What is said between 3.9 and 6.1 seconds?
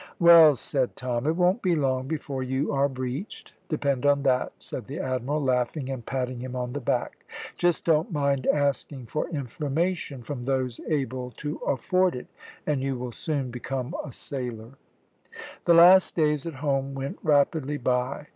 on that," said the Admiral, laughing and